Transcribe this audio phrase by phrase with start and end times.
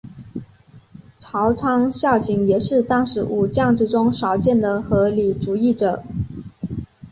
[1.19, 6.03] 朝仓孝景也是当时武将之中少见的合理主义者。